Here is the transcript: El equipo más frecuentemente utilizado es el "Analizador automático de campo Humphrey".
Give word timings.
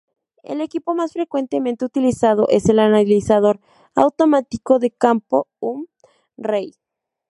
El 0.41 0.61
equipo 0.61 0.95
más 0.95 1.13
frecuentemente 1.13 1.85
utilizado 1.85 2.47
es 2.49 2.67
el 2.69 2.79
"Analizador 2.79 3.59
automático 3.93 4.79
de 4.79 4.89
campo 4.89 5.45
Humphrey". 5.59 6.73